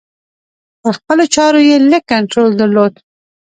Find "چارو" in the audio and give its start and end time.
1.35-1.59